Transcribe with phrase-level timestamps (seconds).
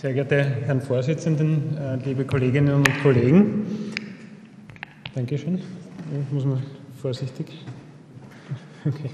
[0.00, 3.66] Sehr geehrte Herren Vorsitzenden, äh, liebe Kolleginnen und Kollegen,
[5.14, 5.56] Dankeschön.
[5.58, 6.56] Ich muss mal
[7.02, 7.46] vorsichtig.
[8.86, 9.10] Okay.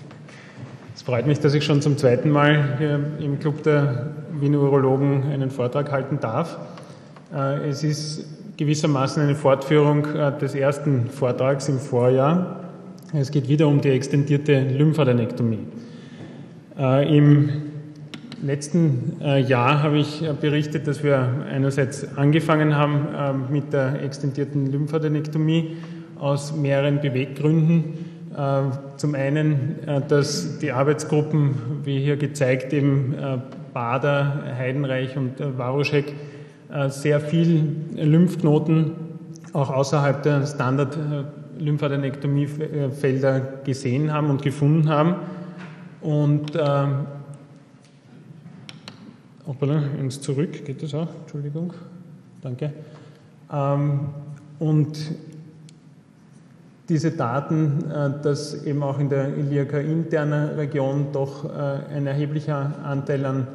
[0.95, 5.25] Es freut mich, dass ich schon zum zweiten Mal hier im Club der Wiener Urologen
[5.25, 6.57] einen Vortrag halten darf.
[7.35, 8.25] Äh, es ist
[8.57, 12.61] gewissermaßen eine Fortführung äh, des ersten Vortrags im Vorjahr.
[13.13, 15.67] Es geht wieder um die extendierte Lymphadenektomie.
[16.79, 17.49] Im
[18.43, 24.01] letzten äh, Jahr habe ich äh, berichtet, dass wir einerseits angefangen haben äh, mit der
[24.03, 25.79] extendierten Lymphadenektomie
[26.19, 28.15] aus mehreren Beweggründen.
[28.97, 29.77] Zum einen,
[30.09, 31.55] dass die Arbeitsgruppen,
[31.85, 33.15] wie hier gezeigt, eben
[33.73, 36.13] Bader, Heidenreich und Waruschek,
[36.89, 38.93] sehr viel Lymphknoten
[39.55, 45.15] auch außerhalb der Standard-Lymphadenektomiefelder gesehen haben und gefunden haben.
[46.03, 46.53] Und
[49.47, 51.09] Hoppala, ins Zurück, geht das auch?
[51.23, 51.73] Entschuldigung,
[52.43, 52.73] danke.
[53.53, 54.01] Ähm,
[54.59, 54.99] und
[56.89, 63.25] diese Daten, äh, dass eben auch in der Iliaka-internen Region doch äh, ein erheblicher Anteil
[63.25, 63.47] an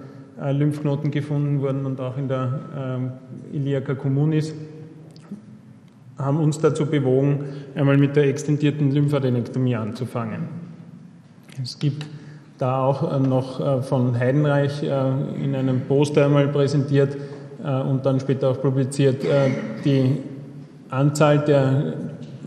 [0.41, 3.11] äh, Lymphknoten gefunden wurden und auch in der ähm,
[3.51, 4.53] Iliaka communis,
[6.17, 10.43] haben uns dazu bewogen, einmal mit der extendierten Lymphadenektomie anzufangen.
[11.61, 12.05] Es gibt
[12.61, 14.87] da auch äh, noch äh, von Heidenreich äh,
[15.43, 17.17] in einem Poster einmal präsentiert
[17.63, 19.17] und dann später auch publiziert,
[19.85, 20.17] die
[20.89, 21.93] Anzahl der,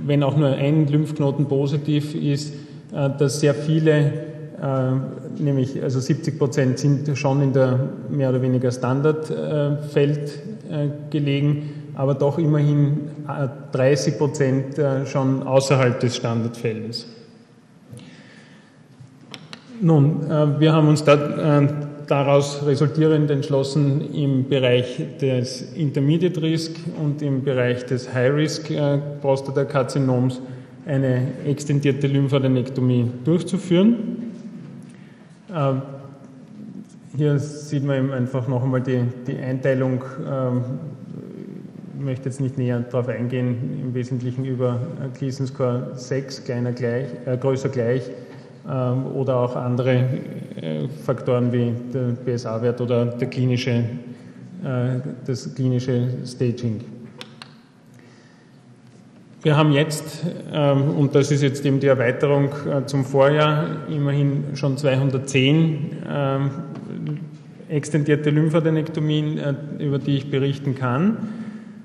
[0.04, 2.52] wenn auch nur ein Lymphknoten positiv ist,
[2.90, 4.12] dass sehr viele,
[5.38, 7.78] nämlich also 70 Prozent sind schon in der
[8.10, 10.32] mehr oder weniger Standardfeld
[11.10, 13.02] gelegen, aber doch immerhin
[13.70, 17.06] 30 Prozent schon außerhalb des Standardfeldes.
[19.84, 21.68] Nun, äh, wir haben uns äh,
[22.06, 28.96] daraus resultierend entschlossen, im Bereich des Intermediate Risk und im Bereich des High Risk äh,
[29.20, 30.40] Prostatakarzinoms
[30.86, 34.32] eine extendierte Lymphadenektomie durchzuführen.
[37.16, 40.02] Hier sieht man eben einfach noch einmal die, die Einteilung.
[41.96, 44.78] Ich möchte jetzt nicht näher darauf eingehen, im Wesentlichen über
[45.18, 48.23] Gleason Score 6, kleiner gleich, äh, größer gleich, ähm,
[48.66, 56.80] oder auch andere äh, Faktoren wie der PSA-Wert oder der klinische, äh, das klinische Staging.
[59.42, 64.44] Wir haben jetzt, ähm, und das ist jetzt eben die Erweiterung äh, zum Vorjahr, immerhin
[64.54, 66.50] schon 210 ähm,
[67.68, 69.40] extendierte Lymphadenektomien,
[69.78, 71.16] über die ich berichten kann.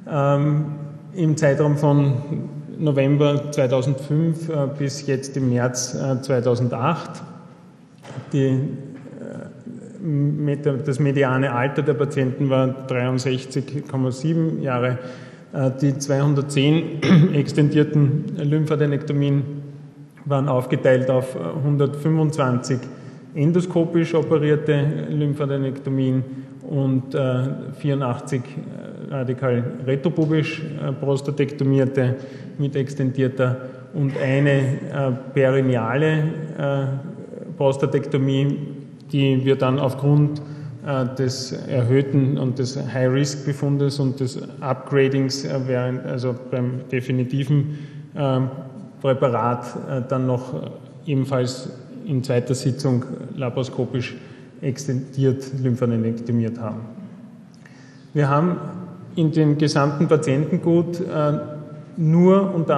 [0.06, 7.10] Im Zeitraum von November 2005 äh, bis jetzt im März 2008.
[7.10, 7.14] Äh,
[8.34, 8.60] Die,
[10.06, 14.98] äh, das mediane Alter der Patienten war 63,7 Jahre.
[15.82, 17.02] Die 210
[17.34, 19.44] extendierten Lymphadenektomien
[20.26, 22.78] waren aufgeteilt auf 125
[23.34, 26.24] endoskopisch operierte Lymphadenektomien
[26.70, 27.18] und
[27.80, 28.42] 84
[29.10, 30.62] radikal retropubisch
[31.02, 32.16] prostatektomierte
[32.58, 33.58] mit extendierter
[33.94, 36.24] und eine äh, perineale
[36.58, 36.86] äh,
[37.58, 38.58] Prostatektomie,
[39.12, 40.42] die wir dann aufgrund
[40.86, 47.80] äh, des erhöhten und des High-Risk-Befundes und des Upgradings äh, während, also beim definitiven
[48.16, 48.50] ähm,
[49.02, 51.70] Präparat äh, dann noch äh, ebenfalls
[52.06, 53.06] in zweiter Sitzung
[53.36, 54.16] laparoskopisch
[54.62, 56.82] extendiert lymphadenektomiert haben.
[58.14, 58.58] Wir haben
[59.20, 61.02] in dem gesamten Patientengut
[62.00, 62.78] nur unter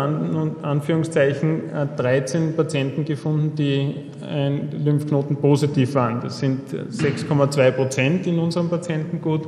[0.64, 1.62] Anführungszeichen
[1.96, 3.94] 13 äh, Patienten gefunden, die
[4.28, 6.22] ein Lymphknoten positiv waren.
[6.22, 9.46] Das sind 6,2 Prozent in unserem Patientengut,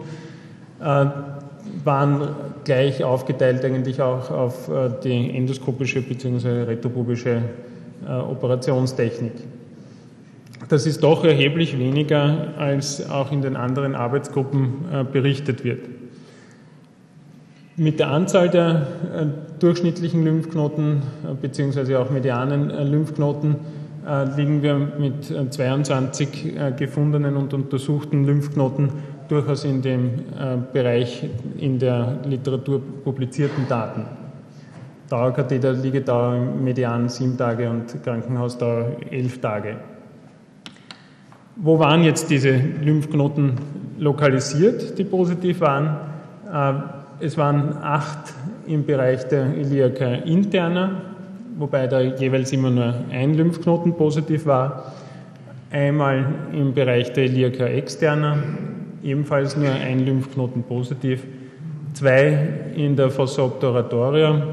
[0.80, 1.06] äh,
[1.84, 2.28] waren
[2.64, 6.64] gleich aufgeteilt eigentlich auch auf äh, die endoskopische bzw.
[6.64, 7.42] retropubische
[8.06, 9.32] Operationstechnik.
[10.68, 15.93] Das ist doch erheblich weniger, als auch in den anderen Arbeitsgruppen berichtet wird.
[17.76, 19.26] Mit der Anzahl der äh,
[19.58, 23.56] durchschnittlichen Lymphknoten äh, beziehungsweise auch medianen äh, Lymphknoten
[24.36, 28.90] liegen wir mit 22 gefundenen und untersuchten Lymphknoten
[29.30, 30.10] durchaus in dem
[30.74, 31.26] Bereich
[31.58, 34.04] in der Literatur publizierten Daten.
[35.08, 39.78] Dauerkatheter Liegedauer median sieben Tage und Krankenhausdauer elf Tage.
[41.56, 43.54] Wo waren jetzt diese Lymphknoten
[44.00, 45.96] lokalisiert, die positiv waren?
[47.24, 48.34] Es waren acht
[48.68, 51.04] im Bereich der Iliaka interna,
[51.58, 54.92] wobei da jeweils immer nur ein Lymphknoten positiv war.
[55.72, 58.36] Einmal im Bereich der Iliaka externa,
[59.02, 61.24] ebenfalls nur ein Lymphknoten positiv,
[61.94, 64.46] zwei in der Fossa obturatoria,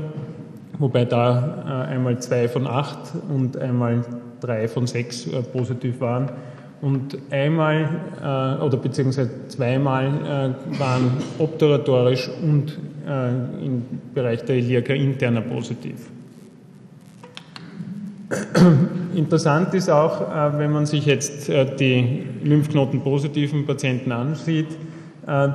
[0.78, 4.04] wobei da äh, einmal zwei von acht und einmal
[4.38, 6.30] drei von sechs äh, positiv waren.
[6.82, 7.88] Und einmal
[8.20, 13.28] äh, oder beziehungsweise zweimal äh, waren obturatorisch und äh,
[13.64, 13.84] im
[14.14, 16.10] Bereich der Iliaca interner positiv.
[19.14, 24.68] Interessant ist auch, äh, wenn man sich jetzt äh, die Lymphknoten-positiven Patienten ansieht
[25.26, 25.48] äh,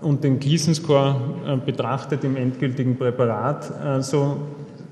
[0.00, 4.38] und den Gleason-Score betrachtet im endgültigen Präparat, so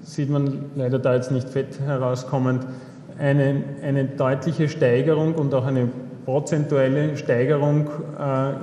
[0.02, 2.66] sieht man leider da jetzt nicht fett herauskommend,
[3.18, 5.88] eine, eine deutliche Steigerung und auch eine
[6.24, 7.88] prozentuelle Steigerung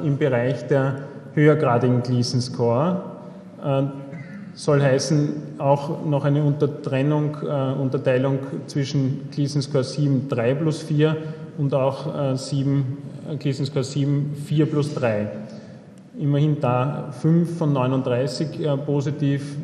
[0.04, 1.00] im Bereich der
[1.34, 3.02] höhergradigen Gleason-Score
[4.56, 11.16] soll heißen, auch noch eine Untertrennung, äh, Unterteilung zwischen Gleason Score 7 3 plus 4
[11.58, 12.98] und auch äh, 7,
[13.30, 15.28] äh, Gleason Score 7 4 plus 3.
[16.18, 19.58] Immerhin da 5 von 39 äh, positiv,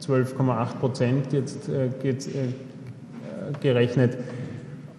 [0.00, 2.48] 12,8 Prozent jetzt äh, geht, äh,
[3.60, 4.16] gerechnet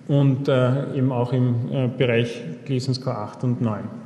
[0.07, 3.99] und eben auch im Bereich Gleason Score 8 und 9.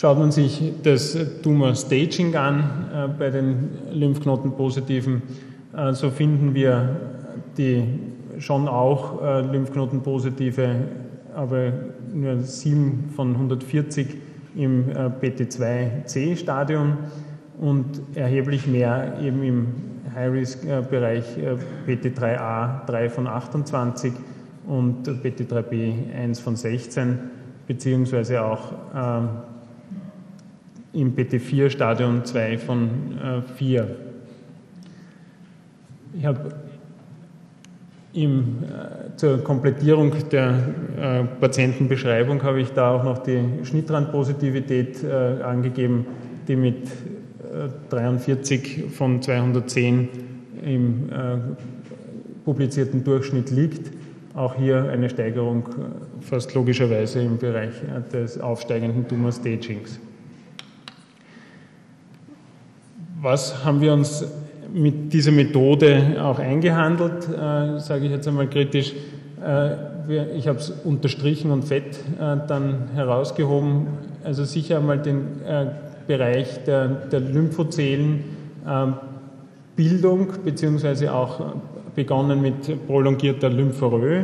[0.00, 2.60] Schaut man sich das Tumor-Staging an
[2.94, 5.22] äh, bei den Lymphknotenpositiven,
[5.76, 7.00] äh, so finden wir
[7.56, 7.82] die
[8.38, 10.76] schon auch äh, Lymphknotenpositive,
[11.34, 11.72] aber
[12.14, 14.06] nur 7 von 140
[14.54, 14.84] im
[15.20, 16.96] PT2C-Stadium
[17.60, 19.66] und erheblich mehr eben im
[20.18, 21.24] High-Risk-Bereich
[21.86, 24.12] PT3A 3 von 28
[24.66, 27.18] und PT3B 1 von 16,
[27.66, 28.72] beziehungsweise auch
[30.92, 33.96] im PT4-Stadion 2 von äh, 4.
[36.18, 36.50] Ich habe
[38.14, 40.54] äh, zur Komplettierung der
[40.98, 46.06] äh, Patientenbeschreibung habe ich da auch noch die Schnittrandpositivität äh, angegeben,
[46.48, 46.88] die mit
[47.90, 50.08] 43 äh, von 210
[50.64, 51.38] im äh,
[52.44, 53.90] publizierten Durchschnitt liegt.
[54.34, 55.68] Auch hier eine Steigerung
[56.20, 57.72] fast logischerweise im Bereich
[58.12, 59.98] des aufsteigenden Tumor-Stagings.
[63.20, 64.24] was haben wir uns
[64.72, 68.94] mit dieser Methode auch eingehandelt, äh, sage ich jetzt einmal kritisch.
[69.44, 69.88] Äh,
[70.36, 73.88] ich habe es unterstrichen und fett äh, dann herausgehoben.
[74.24, 75.66] Also sicher einmal den äh,
[76.08, 78.24] Bereich der, der Lymphozellen,
[78.66, 78.94] ähm,
[80.44, 81.54] beziehungsweise auch
[81.94, 84.22] begonnen mit prolongierter Lymphorö,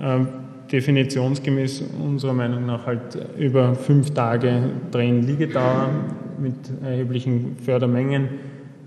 [0.00, 0.28] ähm,
[0.72, 5.90] definitionsgemäß unserer Meinung nach halt über fünf Tage Drehen-Liegedauer
[6.40, 8.28] mit erheblichen Fördermengen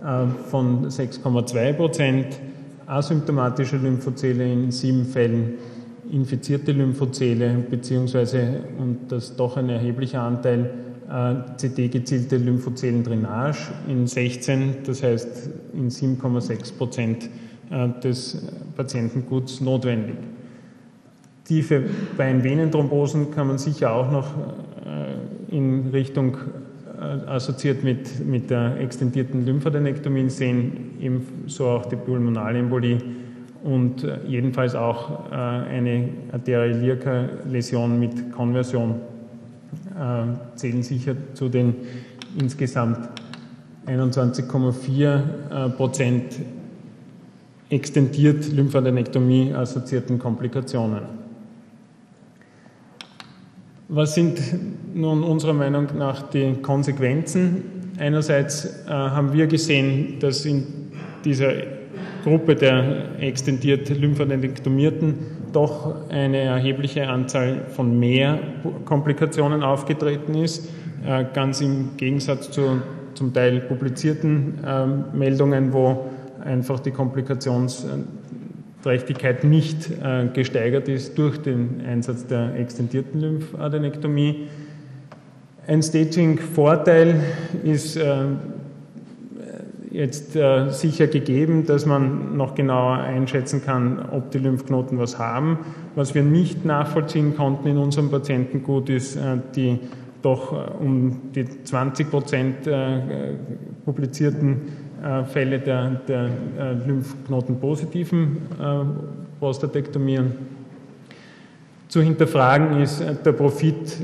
[0.01, 2.39] äh, von 6,2 Prozent,
[2.87, 5.53] asymptomatische Lymphozele in sieben Fällen,
[6.11, 10.69] infizierte Lymphozele beziehungsweise und das doch ein erheblicher Anteil
[11.57, 17.29] CD-gezielte Lymphozellendrainage in 16, das heißt in 7,6 Prozent
[17.69, 20.15] äh, des Patientenguts notwendig.
[21.43, 21.83] Tiefe
[22.15, 24.33] Beinvenenthrombosen kann man sicher auch noch
[25.49, 26.37] in Richtung
[27.01, 32.99] äh, assoziiert mit, mit der extendierten Lymphadenektomie sehen, ebenso auch die Pulmonalembolie
[33.63, 38.95] und äh, jedenfalls auch äh, eine Arterial-Lirka-Läsion mit Konversion
[40.55, 41.75] zählen sicher zu den
[42.39, 43.09] insgesamt
[43.85, 46.39] 21,4 Prozent
[47.69, 51.21] extendiert Lymphadenektomie assoziierten Komplikationen.
[53.87, 54.39] Was sind
[54.93, 57.91] nun unserer Meinung nach die Konsequenzen?
[57.97, 60.65] Einerseits äh, haben wir gesehen, dass in
[61.25, 61.80] dieser
[62.23, 65.15] Gruppe der extendiert Lymphadenektomierten
[65.53, 68.39] doch eine erhebliche Anzahl von mehr
[68.85, 70.69] Komplikationen aufgetreten ist,
[71.05, 72.81] äh, ganz im Gegensatz zu
[73.13, 76.05] zum Teil publizierten äh, Meldungen, wo
[76.43, 77.85] einfach die Komplikations
[78.83, 84.47] Trächtigkeit nicht äh, gesteigert ist durch den Einsatz der extendierten Lymphadenektomie.
[85.67, 87.21] Ein Staging-Vorteil
[87.63, 88.23] ist äh,
[89.91, 95.59] jetzt äh, sicher gegeben, dass man noch genauer einschätzen kann, ob die Lymphknoten was haben.
[95.95, 99.79] Was wir nicht nachvollziehen konnten in unserem Patientengut ist äh, die
[100.21, 103.33] doch äh, um die 20 Prozent äh,
[103.85, 104.61] publizierten
[105.03, 108.37] äh, Fälle der, der äh, Lymphknotenpositiven
[109.39, 110.33] Prostatektomien.
[111.87, 113.97] Zu hinterfragen ist der Profit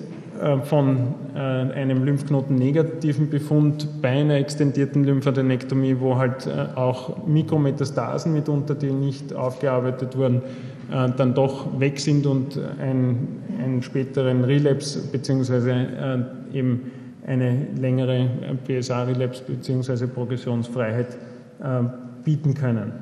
[0.64, 9.34] von einem Lymphknoten-negativen Befund bei einer extendierten Lymphadenektomie, wo halt auch Mikrometastasen mitunter, die nicht
[9.34, 10.42] aufgearbeitet wurden,
[10.90, 16.92] äh, dann doch weg sind und einen späteren Relapse äh, eben
[17.26, 18.30] eine längere
[18.66, 21.18] PSA-Relapse beziehungsweise Progressionsfreiheit
[21.62, 21.84] äh,
[22.24, 22.94] bieten können.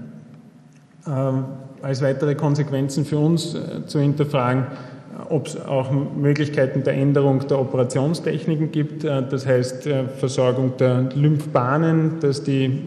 [1.07, 1.45] Ähm,
[1.83, 4.65] als weitere Konsequenzen für uns zu hinterfragen,
[5.29, 12.43] ob es auch Möglichkeiten der Änderung der Operationstechniken gibt, das heißt Versorgung der Lymphbahnen, dass
[12.43, 12.81] die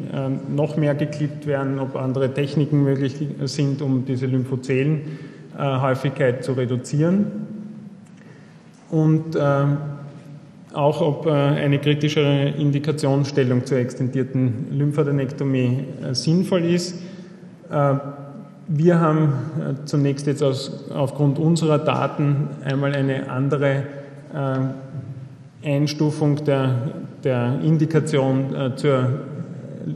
[0.55, 7.27] noch mehr geklippt werden, ob andere Techniken möglich sind, um diese Lymphozellenhäufigkeit zu reduzieren
[8.91, 9.39] und
[10.75, 16.95] auch ob eine kritischere Indikationsstellung zur extendierten Lymphadenektomie sinnvoll ist.
[18.71, 23.85] Wir haben äh, zunächst jetzt aus, aufgrund unserer Daten einmal eine andere
[24.35, 26.75] äh, Einstufung der,
[27.25, 29.09] der Indikation äh, zur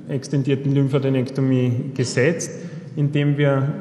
[0.09, 2.50] extendierten Lymphadenektomie gesetzt,
[2.97, 3.75] indem wir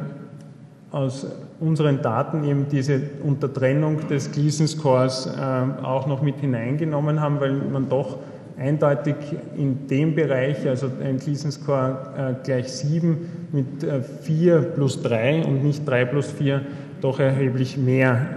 [0.91, 1.25] aus
[1.61, 7.87] unseren Daten eben diese Untertrennung des Gleason-Scores äh, auch noch mit hineingenommen haben, weil man
[7.87, 8.17] doch
[8.61, 9.15] eindeutig
[9.57, 13.17] in dem Bereich, also ein Gleason-Score äh, gleich 7
[13.51, 16.61] mit äh, 4 plus 3 und nicht 3 plus 4
[17.01, 18.27] doch erheblich mehr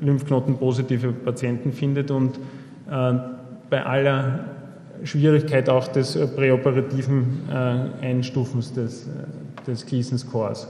[0.00, 2.36] Lymphknotenpositive Patienten findet und
[2.88, 3.14] äh,
[3.68, 4.44] bei aller
[5.02, 10.68] Schwierigkeit auch des äh, präoperativen äh, Einstufens des, äh, des Gleason-Scores.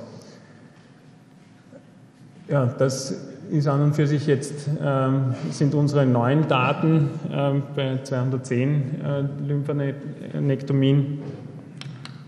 [2.48, 7.98] Ja, das ist an und für sich jetzt, ähm, sind unsere neuen Daten ähm, bei
[8.02, 11.18] 210 äh, Lymphanektomien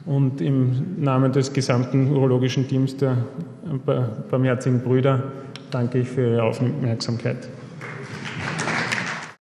[0.07, 4.01] und im Namen des gesamten urologischen Teams der äh,
[4.31, 5.23] Barmherzigen Brüder
[5.71, 7.49] danke ich für Ihre Aufmerksamkeit.